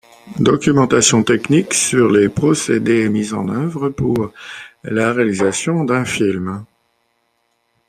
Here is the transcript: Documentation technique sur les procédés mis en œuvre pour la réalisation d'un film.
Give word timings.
Documentation 0.39 1.21
technique 1.23 1.75
sur 1.75 2.09
les 2.09 2.27
procédés 2.27 3.07
mis 3.07 3.33
en 3.35 3.49
œuvre 3.49 3.89
pour 3.89 4.31
la 4.83 5.13
réalisation 5.13 5.83
d'un 5.83 6.05
film. 6.05 6.65